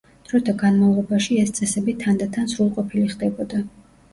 [0.27, 3.63] დროთა განმავლობაში ეს წესები თანდათან სრულყოფილი ხდებოდა.